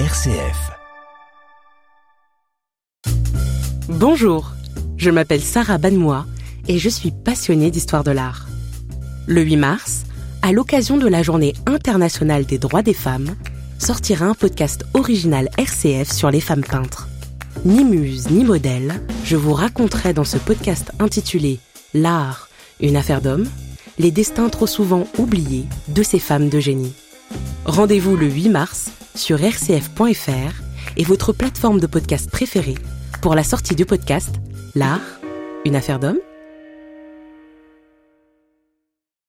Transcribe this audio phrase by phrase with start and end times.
[0.00, 0.72] RCF.
[3.88, 4.50] Bonjour,
[4.96, 6.26] je m'appelle Sarah Banmois
[6.66, 8.48] et je suis passionnée d'histoire de l'art.
[9.28, 10.02] Le 8 mars,
[10.42, 13.36] à l'occasion de la Journée internationale des droits des femmes,
[13.78, 17.06] sortira un podcast original RCF sur les femmes peintres.
[17.64, 21.60] Ni muse ni modèle, je vous raconterai dans ce podcast intitulé
[21.94, 22.48] L'art,
[22.80, 23.46] une affaire d'homme,
[24.00, 26.94] les destins trop souvent oubliés de ces femmes de génie.
[27.64, 30.62] Rendez-vous le 8 mars sur rcf.fr
[30.96, 32.78] et votre plateforme de podcast préférée
[33.22, 34.34] pour la sortie du podcast
[34.74, 35.00] L'art,
[35.64, 36.18] une affaire d'homme